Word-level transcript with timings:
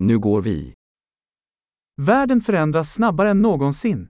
Nu 0.00 0.18
går 0.18 0.42
vi. 0.42 0.74
Världen 1.96 2.40
förändras 2.40 2.92
snabbare 2.92 3.30
än 3.30 3.42
någonsin. 3.42 4.08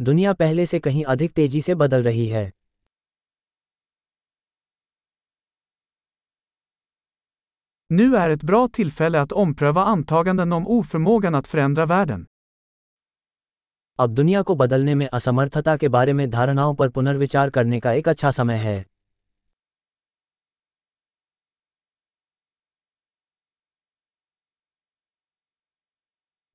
दुनिया 0.00 0.32
पहले 0.32 0.66
से 0.66 0.80
कहीं 0.80 1.04
अधिक 1.04 1.32
तेज़ी 1.32 1.62
से 1.62 1.74
बदल 1.74 2.02
रही 2.02 2.26
है 2.28 2.50
Nu 7.90 8.16
är 8.16 8.30
ett 8.30 8.42
bra 8.42 8.68
tillfälle 8.68 9.20
att 9.20 9.32
ompröva 9.32 9.84
antaganden 9.84 10.52
om 10.52 10.68
oförmågan 10.68 11.34
att 11.34 11.46
förändra 11.46 11.86
världen. 11.86 12.24
अब 13.98 14.14
दुनिया 14.14 14.42
को 14.42 14.54
बदलने 14.54 14.94
में 14.94 15.08
असमर्थता 15.12 15.76
के 15.76 15.88
बारे 15.88 16.12
में 16.12 16.30
धारणाओं 16.30 16.74
पर 16.74 16.88
पुनर्विचार 16.88 17.50
करने 17.50 17.80
का 17.80 17.92
एक 17.92 18.08
अच्छा 18.08 18.30
समय 18.30 18.56
है 18.56 18.91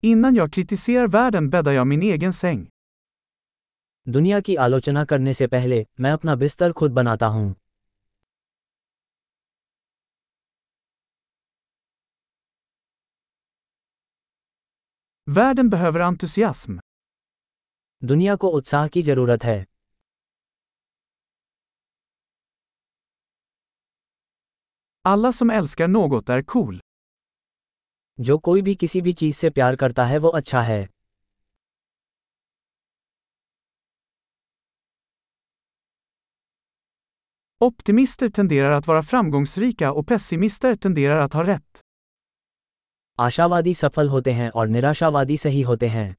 Innan 0.03 0.35
jag 0.35 0.53
kritiserar 0.53 1.09
världen 1.09 1.51
bäddar 1.51 1.73
jag 1.73 1.87
min 1.87 2.03
egen 2.03 2.33
säng. 2.33 2.69
दुनिया 4.09 4.41
की 4.41 4.55
आलोचना 4.57 5.05
करने 5.05 5.35
से 5.35 5.47
पहले 5.47 5.87
मैं 6.01 6.13
अपना 6.13 6.35
बिस्तर 6.37 6.73
खुद 6.73 6.93
बनाता 6.93 7.27
हूँ 7.27 7.55
Världen 15.27 15.71
behöver 15.71 16.01
entusiasm. 16.01 16.79
दुनिया 18.05 18.37
को 18.37 18.49
उत्साह 18.49 18.89
की 18.89 19.03
जरूरत 19.03 19.45
है 19.45 19.67
Alla 25.05 25.33
som 25.33 25.51
älskar 25.51 25.89
något 25.89 26.29
är 26.29 26.43
cool. 26.43 26.81
जो 28.20 28.38
कोई 28.38 28.62
भी 28.62 28.76
किसी 28.76 29.02
भी 29.02 29.14
चीज़ 29.14 29.36
से 29.38 29.50
प्यार 29.50 29.76
करता 29.76 30.06
है 30.06 30.18
वो 30.18 30.30
अच्छा 30.30 30.62
है 30.62 30.88
Optimister 37.62 38.30
tenderar 38.30 38.72
att 38.72 38.88
vara 38.88 39.02
framgångsrika 39.02 39.92
och 39.92 40.08
pessimister 40.08 40.76
tenderar 40.76 41.20
att 41.20 41.34
ha 41.34 41.44
rätt. 41.48 41.82
आशावादी 43.20 43.74
सफल 43.74 44.10
होते 44.10 44.32
हैं 44.32 44.50
और 44.50 44.68
निराशावादी 44.68 45.38
सही 45.38 45.62
होते 45.62 45.88
हैं 45.88 46.16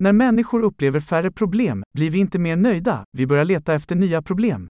När 0.00 0.12
människor 0.12 0.62
upplever 0.62 1.00
färre 1.00 1.30
problem 1.30 1.82
blir 1.92 2.10
vi 2.10 2.18
inte 2.18 2.38
mer 2.38 2.56
nöjda, 2.56 3.04
vi 3.12 3.26
börjar 3.26 3.44
leta 3.44 3.74
efter 3.74 3.94
nya 3.96 4.22
problem. 4.22 4.68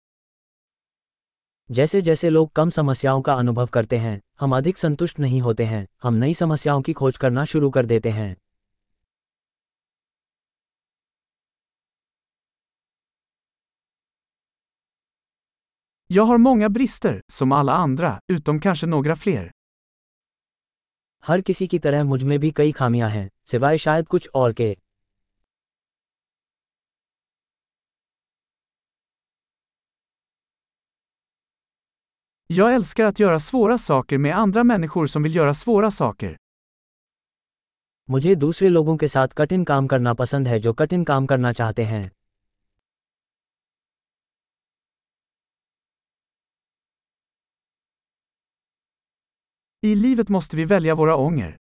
जैसे 1.70 2.00
जैसे 2.02 2.30
लोग 2.30 2.50
कम 2.52 2.70
समस्याओं 2.70 3.20
का 3.22 3.34
अनुभव 3.34 3.66
करते 3.66 3.98
हैं 3.98 4.20
हम 4.40 4.56
अधिक 4.56 4.78
संतुष्ट 4.78 5.18
नहीं 5.20 5.40
होते 5.40 5.64
हैं 5.64 5.86
हम 6.02 6.14
नई 6.14 6.34
समस्याओं 6.34 6.82
की 6.82 6.92
खोज 6.92 7.16
करना 7.16 7.44
शुरू 7.44 7.70
कर 7.70 7.86
देते 7.86 8.10
हैं 8.10 8.36
Jag 16.10 16.24
har 16.24 16.38
många 16.38 16.68
brister, 16.68 17.12
som 17.32 17.52
alla 17.52 17.76
andra, 17.84 18.10
utom 18.32 18.60
kanske 18.60 18.86
några 18.86 19.14
fler. 19.14 19.44
हर 21.24 21.40
किसी 21.40 21.66
की 21.66 21.78
तरह 21.78 22.04
मुझमें 22.04 22.38
भी 22.38 22.50
कई 22.50 22.72
खामियाँ 22.72 23.08
हैं 23.10 23.28
सिवाय 23.46 23.78
शायद 23.78 24.08
कुछ 24.08 24.28
और 24.34 24.52
के 24.52 24.76
Jag 32.56 32.74
älskar 32.74 33.04
att 33.04 33.20
göra 33.20 33.38
svåra 33.38 33.78
saker 33.78 34.18
med 34.18 34.36
andra 34.38 34.64
människor 34.64 35.06
som 35.06 35.22
vill 35.22 35.34
göra 35.34 35.54
svåra 35.54 35.90
saker. 35.90 36.36
मुझे 38.10 38.34
दूसरे 38.34 38.68
लोगों 38.68 38.96
के 38.96 39.08
साथ 39.08 39.28
कठिन 39.28 39.64
काम 39.64 39.86
करना 39.86 40.14
पसंद 40.14 40.48
है 40.48 40.58
जो 40.58 40.72
कठिन 40.72 41.04
काम 41.04 41.26
करना 41.26 41.52
चाहते 41.52 41.84
हैं 41.84 42.10
I 49.82 49.94
livet 49.94 50.30
måste 50.30 50.56
vi 50.56 50.64
välja 50.64 50.94
våra 50.94 51.16
ånger. 51.16 51.52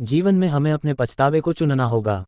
जीवन 0.00 0.34
में 0.34 0.48
हमें 0.48 0.72
अपने 0.72 0.94
पछतावे 0.94 1.40
को 1.40 1.52
चुनना 1.52 1.84
होगा 1.84 2.24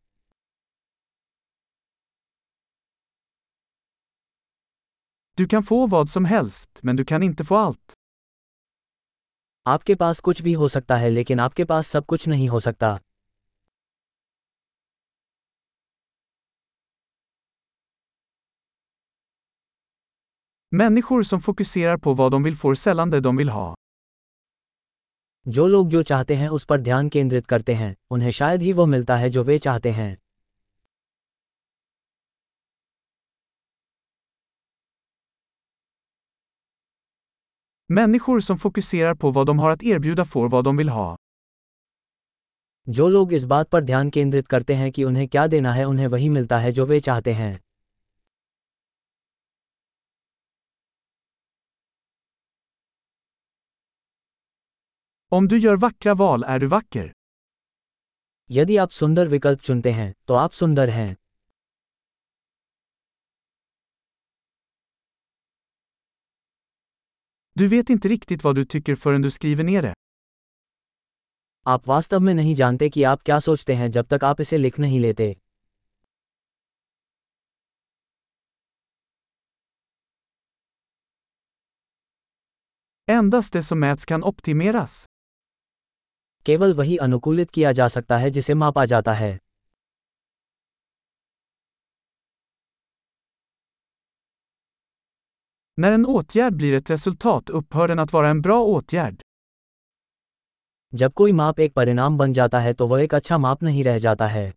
Du 5.41 5.47
kan 5.47 5.63
få 5.63 5.87
vad 5.87 6.09
som 6.09 6.27
helst, 6.27 6.85
men 6.85 6.97
du 6.97 7.05
kan 7.05 7.23
inte 7.23 7.45
få 7.45 7.57
allt. 7.57 7.93
आपके 9.67 9.95
पास 9.95 10.21
कुछ 10.21 10.43
भी 10.43 10.53
हो 10.53 10.69
सकता 10.69 10.97
है 10.97 11.11
लेकिन 11.11 11.41
आपके 11.41 11.65
पास 11.65 11.87
सब 11.87 12.07
कुछ 12.07 12.29
नहीं 12.29 12.49
हो 12.49 12.61
सकता 12.61 13.01
Människor 20.75 21.23
som 21.25 21.41
fokuserar 21.49 21.99
på 22.07 22.15
vad 22.15 22.33
de 22.33 22.45
vill 22.45 22.57
får 22.57 22.75
sällan 22.75 23.13
det 23.13 23.21
de 23.21 23.39
vill 23.39 23.51
ha. 23.51 23.75
जो 25.49 25.67
लोग 25.67 25.89
जो 25.89 26.03
चाहते 26.03 26.37
हैं 26.37 26.49
उस 26.49 26.65
पर 26.65 26.81
ध्यान 26.81 27.09
केंद्रित 27.09 27.47
करते 27.47 27.75
हैं 27.75 27.97
उन्हें 28.11 28.31
शायद 28.31 28.63
ही 28.63 28.73
वो 28.73 28.87
मिलता 28.87 29.17
है 29.17 29.31
जो 29.31 29.43
वे 29.43 29.59
चाहते 29.59 29.91
हैं 29.91 30.19
Människor 37.93 38.41
som 38.41 38.59
fokuserar 38.59 39.15
på 39.15 39.31
vad 39.31 39.47
de 39.47 39.59
har 39.59 39.71
att 39.71 39.83
erbjuda 39.83 40.25
får 40.25 40.49
vad 40.49 40.65
de 40.65 40.77
vill 40.77 40.89
ha. 40.89 41.17
जो 42.89 43.09
लोग 43.09 43.33
इस 43.33 43.45
बात 43.45 43.69
पर 43.69 43.85
ध्यान 43.85 44.11
केंद्रित 44.11 44.49
करते 44.49 44.75
हैं 44.75 44.93
कि 44.93 45.05
उन्हें 45.05 45.29
क्या 45.29 45.47
देना 45.47 45.73
है 45.73 45.85
उन्हें 45.85 46.07
वही 46.07 46.29
मिलता 46.29 46.59
है 46.59 46.73
जो 46.73 46.87
वे 46.87 47.01
चाहते 47.01 47.33
हैं 47.33 47.61
Om 55.33 55.49
du 55.53 55.59
gör 55.65 55.77
vackra 55.77 56.17
val 56.21 56.45
är 56.45 56.63
du 56.63 56.73
vacker. 56.73 57.09
यदि 58.51 58.77
आप 58.77 58.91
सुंदर 58.91 59.29
विकल्प 59.29 59.61
चुनते 59.61 59.93
हैं 59.93 60.15
तो 60.29 60.35
आप 60.35 60.51
सुंदर 60.51 60.89
हैं 60.89 61.17
Du 67.61 67.69
vet 67.69 67.91
inte 67.91 68.09
riktigt 68.09 68.45
vad 68.45 68.55
du 68.55 68.65
tycker 68.65 68.95
förrän 68.95 69.23
du 69.23 69.31
skriver 69.31 69.65
ner 69.65 69.83
det. 69.83 69.95
आप 71.67 71.89
वास्तव 71.89 72.21
में 72.21 72.35
नहीं 72.35 72.55
जानते 72.55 72.89
कि 72.89 73.03
आप 73.03 73.23
क्या 73.23 73.39
सोचते 73.39 73.75
हैं 73.75 73.91
जब 73.91 74.07
तक 74.07 74.25
आप 74.25 74.41
इसे 74.41 74.59
लिख 74.59 74.79
नहीं 74.79 75.01
लेते 75.01 75.37
Endast 83.09 83.53
det 83.53 83.63
som 83.63 83.83
mäts 83.85 84.05
kan 84.05 84.23
optimeras. 84.23 85.07
केवल 86.47 86.75
वही 86.75 86.97
अनुकूलित 86.97 87.51
किया 87.51 87.73
जा 87.73 87.89
सकता 87.89 88.17
है 88.17 88.31
जिसे 88.31 88.55
मापा 88.55 88.85
जाता 88.85 89.13
है 89.13 89.39
När 95.81 95.93
en 95.93 96.07
åtgärd 96.07 96.55
blir 96.55 96.75
ett 96.75 96.91
resultat 96.91 97.51
upphör 97.51 97.89
den 97.89 97.99
att 97.99 98.13
vara 98.13 98.29
en 98.29 98.41
bra 98.41 98.65
åtgärd. 98.65 99.21
जब 100.95 101.13
कोई 101.13 101.33
माप 101.33 101.61
एक 101.61 101.75
परिणाम 101.75 102.19
बन 102.19 102.33
जाता 102.33 102.59
है 102.61 102.73
तो 102.75 102.87
वह 102.87 103.03
एक 103.03 103.15
अच्छा 103.15 103.39
माप 103.39 103.63
नहीं 103.63 103.85
रह 103.85 103.99
जाता 103.99 104.27
है 104.27 104.53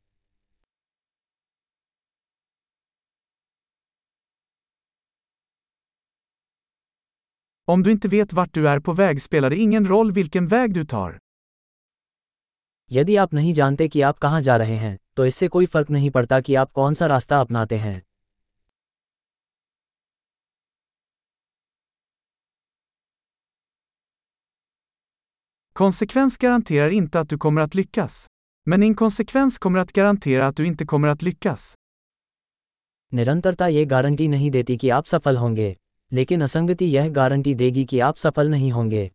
Om 7.68 7.84
du 7.84 7.92
inte 7.92 8.08
vet 8.08 8.34
vart 8.34 8.54
du 8.54 8.68
är 8.68 8.80
på 8.80 8.94
väg 8.94 9.22
spelar 9.22 9.50
det 9.50 9.56
ingen 9.56 9.88
roll 9.88 10.12
vilken 10.12 10.48
väg 10.48 10.74
du 10.74 10.86
tar. 10.86 11.12
यदि 12.92 13.16
आप 13.16 13.34
नहीं 13.34 13.54
जानते 13.54 13.88
कि 13.88 14.02
आप 14.02 14.18
कहाँ 14.18 14.42
जा 14.42 14.58
रहे 14.58 14.78
हैं 14.78 14.98
तो 15.16 15.26
इससे 15.26 15.48
कोई 15.48 15.66
फ़र्क 15.66 15.90
नहीं 15.90 16.10
पड़ता 16.10 16.42
कि 16.42 16.56
आप 16.56 16.72
कौन 16.72 16.94
सा 16.94 17.06
रास्ता 17.06 17.42
अपनाते 17.42 17.78
हैं 17.78 18.02
Konsekvens 25.75 26.38
garanterar 26.38 26.90
inte 26.90 27.20
att 27.20 27.30
du 27.30 27.38
kommer 27.38 27.62
att 27.62 27.75
lyckas. 27.75 28.28
Men 28.68 28.84
inkonsekvens 28.84 29.58
kommer 29.58 29.80
att 29.80 29.94
garantera 29.94 30.48
att 30.48 30.56
du 30.56 30.68
inte 30.68 30.86
kommer 30.86 31.08
att 31.08 31.22
lyckas. 31.22 31.74
निरंतरता 33.14 33.68
ये 33.68 33.86
गारंटी 33.86 34.28
नहीं 34.28 34.52
देती 34.52 34.78
कि 34.78 34.90
आप 34.90 35.06
सफल 35.06 35.38
होंगे 35.38 35.75
लेकिन 36.12 36.42
असंगति 36.42 36.86
यह 36.86 37.10
गारंटी 37.10 37.54
देगी 37.56 37.86
कि 37.86 38.00
आप 38.00 38.18
सफल 38.18 38.50
नहीं 38.50 38.72
होंगे 38.72 39.12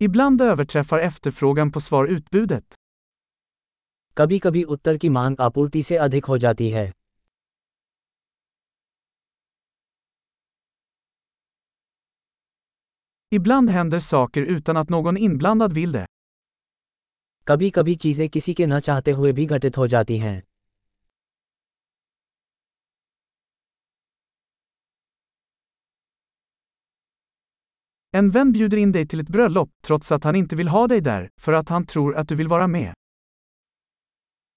Ibland 0.00 0.42
överträffar 0.42 1.00
efterfrågan 1.00 1.72
på 1.72 1.80
svar 1.80 2.04
utbudet. 2.16 2.74
कभी 4.16 4.38
कभी 4.38 4.62
उत्तर 4.62 4.96
की 4.96 5.08
मांग 5.08 5.36
आपूर्ति 5.40 5.82
से 5.82 5.96
अधिक 5.96 6.24
हो 6.24 6.38
जाती 6.38 6.70
है 6.70 6.92
Ibland 13.32 13.70
händer 13.70 13.98
saker 13.98 14.42
utan 14.42 14.76
att 14.76 14.90
någon 14.90 15.16
inblandad 15.16 15.72
vill 15.72 15.92
det. 15.92 16.06
कभी 17.46 17.70
कभी 17.70 17.94
चीज़ें 17.94 18.28
किसी 18.28 18.54
के 18.54 18.66
न 18.66 18.80
चाहते 18.80 19.10
हुए 19.10 19.32
भी 19.32 19.46
घटित 19.46 19.76
हो 19.78 19.86
जाती 19.86 20.18
हैं 20.18 20.42
En 28.14 28.30
vän 28.30 28.52
bjuder 28.52 28.78
in 28.78 28.92
dig 28.92 29.06
till 29.06 29.20
ett 29.20 29.28
bröllop, 29.28 29.70
trots 29.86 30.12
att 30.12 30.24
han 30.24 30.36
inte 30.36 30.56
vill 30.56 30.68
ha 30.68 30.86
dig 30.86 31.00
där, 31.00 31.28
för 31.40 31.52
att 31.52 31.68
han 31.68 31.86
tror 31.86 32.16
att 32.16 32.28
du 32.28 32.34
vill 32.34 32.48
vara 32.48 32.66
med. 32.66 32.94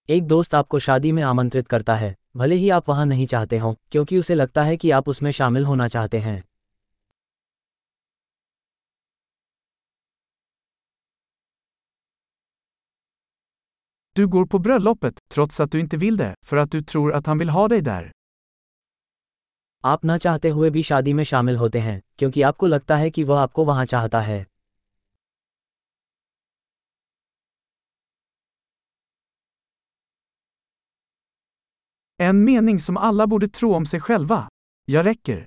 एक 0.09 0.27
दोस्त 0.27 0.55
आपको 0.55 0.79
शादी 0.79 1.11
में 1.11 1.23
आमंत्रित 1.23 1.67
करता 1.67 1.95
है 1.95 2.15
भले 2.35 2.55
ही 2.55 2.69
आप 2.69 2.89
वहाँ 2.89 3.05
नहीं 3.05 3.27
चाहते 3.27 3.57
हों 3.57 3.73
क्योंकि 3.91 4.17
उसे 4.17 4.35
लगता 4.35 4.63
है 4.63 4.77
कि 4.77 4.91
आप 4.91 5.09
उसमें 5.09 5.31
शामिल 5.31 5.65
होना 5.65 5.87
चाहते 5.87 6.19
हैं 6.19 6.43
Du 14.19 14.27
går 14.27 14.45
på 14.45 14.59
bröllopet, 14.59 15.19
trots 15.33 15.59
att 15.59 15.71
du 15.71 15.79
inte 15.79 15.97
vill 15.97 16.17
det, 16.17 16.35
för 16.45 16.57
att 16.57 16.71
du 16.71 16.81
tror 16.81 17.13
att 17.13 17.27
han 17.27 17.37
vill 17.37 17.49
ha 17.49 17.67
dig 17.67 17.81
där. 17.81 18.11
आप 19.83 19.99
न 20.05 20.17
चाहते 20.17 20.49
हुए 20.49 20.69
भी 20.69 20.83
शादी 20.83 21.13
में 21.13 21.23
शामिल 21.23 21.57
होते 21.57 21.79
हैं 21.79 22.01
क्योंकि 22.17 22.41
आपको 22.41 22.67
लगता 22.67 22.95
है 22.95 23.09
कि 23.09 23.23
वह 23.23 23.39
आपको 23.39 23.65
वहाँ 23.65 23.85
चाहता 23.85 24.21
है 24.21 24.45
En 32.19 32.45
mening 32.49 32.79
som 32.89 32.97
alla 32.97 33.27
borde 33.27 33.51
tro 33.59 33.73
om 33.73 33.85
sig 33.85 34.01
själva. 34.01 34.47
Jag 34.89 35.05
räcker. 35.05 35.45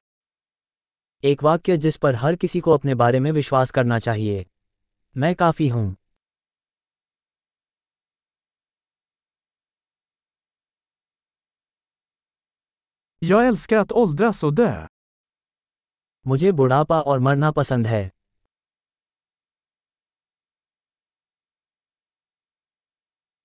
एक 1.24 1.42
वाक्य 1.42 1.76
जिस 1.76 1.96
पर 1.96 2.14
हर 2.14 2.36
किसी 2.36 2.60
को 2.60 2.70
अपने 2.70 2.94
बारे 2.94 3.20
में 3.20 3.32
विश्वास 3.32 3.70
करना 3.70 3.98
चाहिए 3.98 4.46
मैं 5.16 5.34
काफ़ी 5.34 5.68
हूँ 5.68 5.96
Jag 13.24 13.46
älskar 13.46 13.76
att 13.76 13.92
åldras 13.92 14.44
och 14.44 14.54
dö. 14.54 14.86
मुझे 16.26 16.52
बुढ़ापा 16.52 17.00
और 17.00 17.18
मरना 17.18 17.50
पसंद 17.52 17.86
है 17.86 18.10